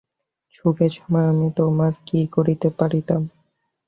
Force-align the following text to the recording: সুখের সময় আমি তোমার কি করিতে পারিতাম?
সুখের 0.55 0.91
সময় 0.97 1.27
আমি 1.31 1.47
তোমার 1.57 1.93
কি 2.07 2.19
করিতে 2.35 2.67
পারিতাম? 2.79 3.21